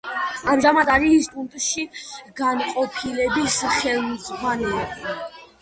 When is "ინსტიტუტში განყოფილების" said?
1.17-3.59